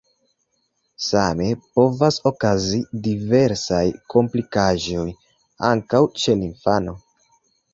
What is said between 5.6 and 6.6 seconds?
ankaŭ ĉe la